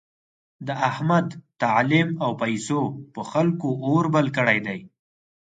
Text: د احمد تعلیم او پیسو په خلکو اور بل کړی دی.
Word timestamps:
د 0.67 0.69
احمد 0.89 1.27
تعلیم 1.61 2.09
او 2.23 2.31
پیسو 2.41 2.79
په 3.13 3.21
خلکو 3.31 3.69
اور 3.85 4.05
بل 4.15 4.27
کړی 4.37 4.59
دی. 4.67 4.79